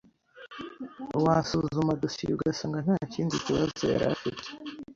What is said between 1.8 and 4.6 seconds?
dosiye ugasanga nta kindi kibazo yari afite.